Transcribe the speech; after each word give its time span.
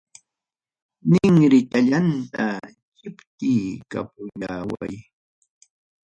Ninrichallanta 1.09 2.45
chiptiykapullaway. 2.97 4.95